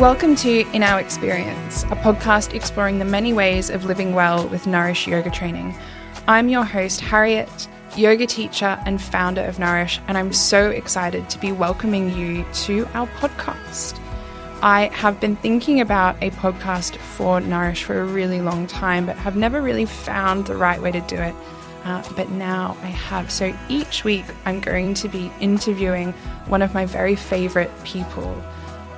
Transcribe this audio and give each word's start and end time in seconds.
Welcome 0.00 0.34
to 0.36 0.68
In 0.72 0.82
Our 0.82 0.98
Experience, 0.98 1.84
a 1.84 1.94
podcast 1.94 2.52
exploring 2.52 2.98
the 2.98 3.04
many 3.04 3.32
ways 3.32 3.70
of 3.70 3.84
living 3.84 4.12
well 4.12 4.48
with 4.48 4.66
Nourish 4.66 5.06
Yoga 5.06 5.30
Training. 5.30 5.72
I'm 6.26 6.48
your 6.48 6.64
host, 6.64 7.00
Harriet, 7.00 7.68
yoga 7.96 8.26
teacher 8.26 8.76
and 8.86 9.00
founder 9.00 9.42
of 9.42 9.60
Nourish, 9.60 10.00
and 10.08 10.18
I'm 10.18 10.32
so 10.32 10.70
excited 10.70 11.30
to 11.30 11.38
be 11.38 11.52
welcoming 11.52 12.12
you 12.12 12.44
to 12.64 12.88
our 12.92 13.06
podcast. 13.06 14.00
I 14.62 14.90
have 14.94 15.20
been 15.20 15.36
thinking 15.36 15.80
about 15.80 16.20
a 16.20 16.30
podcast 16.30 16.96
for 16.96 17.40
Nourish 17.40 17.84
for 17.84 18.00
a 18.00 18.04
really 18.04 18.40
long 18.40 18.66
time, 18.66 19.06
but 19.06 19.16
have 19.18 19.36
never 19.36 19.62
really 19.62 19.86
found 19.86 20.46
the 20.46 20.56
right 20.56 20.82
way 20.82 20.90
to 20.90 21.00
do 21.02 21.16
it. 21.16 21.36
Uh, 21.84 22.02
but 22.16 22.30
now 22.30 22.76
I 22.82 22.86
have. 22.86 23.30
So 23.30 23.56
each 23.68 24.02
week 24.02 24.24
I'm 24.44 24.58
going 24.58 24.94
to 24.94 25.08
be 25.08 25.30
interviewing 25.38 26.12
one 26.48 26.62
of 26.62 26.74
my 26.74 26.84
very 26.84 27.14
favorite 27.14 27.70
people 27.84 28.42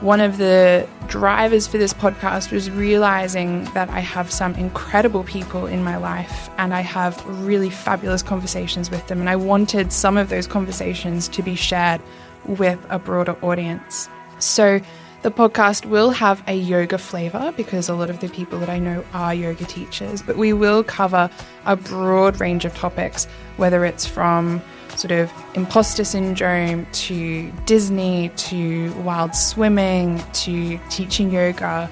one 0.00 0.20
of 0.20 0.36
the 0.36 0.86
drivers 1.06 1.66
for 1.66 1.78
this 1.78 1.95
podcast 1.95 2.52
was 2.52 2.70
realizing 2.70 3.64
that 3.73 3.88
I 3.88 4.00
have 4.00 4.30
some 4.30 4.54
incredible 4.56 5.24
people 5.24 5.66
in 5.66 5.82
my 5.82 5.96
life 5.96 6.50
and 6.59 6.74
I 6.74 6.82
have 6.82 7.24
really 7.27 7.70
fabulous 7.70 8.23
conversations 8.23 8.90
with 8.90 9.06
them. 9.06 9.20
And 9.20 9.30
I 9.30 9.37
wanted 9.37 9.92
some 9.92 10.18
of 10.18 10.28
those 10.28 10.46
conversations 10.46 11.28
to 11.28 11.42
be 11.42 11.54
shared 11.54 12.02
with 12.45 12.78
a 12.90 12.98
broader 12.98 13.37
audience. 13.42 14.09
So 14.38 14.80
the 15.22 15.30
podcast 15.30 15.86
will 15.86 16.10
have 16.10 16.42
a 16.46 16.54
yoga 16.54 16.98
flavor 16.98 17.52
because 17.56 17.88
a 17.88 17.94
lot 17.94 18.10
of 18.10 18.20
the 18.20 18.28
people 18.28 18.58
that 18.60 18.68
I 18.68 18.78
know 18.78 19.04
are 19.12 19.34
yoga 19.34 19.64
teachers, 19.64 20.22
but 20.22 20.36
we 20.36 20.52
will 20.52 20.84
cover 20.84 21.30
a 21.64 21.76
broad 21.76 22.40
range 22.40 22.64
of 22.64 22.74
topics, 22.74 23.26
whether 23.56 23.84
it's 23.84 24.06
from 24.06 24.62
sort 24.96 25.12
of 25.12 25.32
imposter 25.54 26.04
syndrome 26.04 26.86
to 26.92 27.50
Disney 27.66 28.30
to 28.30 28.92
wild 29.02 29.34
swimming 29.34 30.23
to 30.32 30.78
teaching 30.90 31.30
yoga 31.30 31.90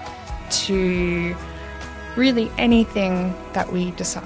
to 0.51 1.35
really 2.17 2.51
anything 2.57 3.35
that 3.53 3.73
we 3.73 3.91
decide. 3.93 4.25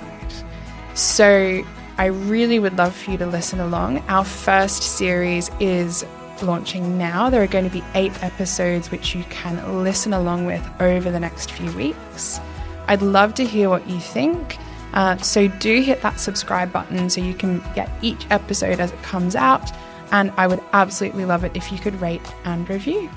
So 0.94 1.64
I 1.96 2.06
really 2.06 2.58
would 2.58 2.76
love 2.76 2.94
for 2.94 3.12
you 3.12 3.18
to 3.18 3.26
listen 3.26 3.60
along. 3.60 3.98
Our 4.08 4.24
first 4.24 4.82
series 4.82 5.50
is 5.58 6.04
launching 6.42 6.98
now. 6.98 7.30
There 7.30 7.42
are 7.42 7.46
going 7.46 7.64
to 7.64 7.70
be 7.70 7.84
eight 7.94 8.22
episodes 8.22 8.90
which 8.90 9.14
you 9.14 9.24
can 9.24 9.82
listen 9.82 10.12
along 10.12 10.46
with 10.46 10.66
over 10.80 11.10
the 11.10 11.20
next 11.20 11.52
few 11.52 11.70
weeks. 11.72 12.40
I'd 12.86 13.02
love 13.02 13.34
to 13.34 13.44
hear 13.44 13.68
what 13.68 13.88
you 13.88 14.00
think. 14.00 14.58
Uh, 14.94 15.16
so 15.18 15.48
do 15.48 15.80
hit 15.82 16.00
that 16.02 16.18
subscribe 16.18 16.72
button 16.72 17.10
so 17.10 17.20
you 17.20 17.34
can 17.34 17.62
get 17.74 17.90
each 18.02 18.26
episode 18.30 18.80
as 18.80 18.92
it 18.92 19.02
comes 19.02 19.36
out. 19.36 19.70
And 20.10 20.32
I 20.36 20.46
would 20.46 20.60
absolutely 20.72 21.26
love 21.26 21.44
it 21.44 21.54
if 21.54 21.70
you 21.70 21.78
could 21.78 22.00
rate 22.00 22.22
and 22.44 22.68
review. 22.68 23.10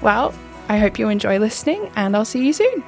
Well, 0.00 0.34
I 0.68 0.78
hope 0.78 0.98
you 0.98 1.08
enjoy 1.08 1.38
listening, 1.38 1.90
and 1.96 2.16
I'll 2.16 2.24
see 2.24 2.44
you 2.44 2.52
soon. 2.52 2.82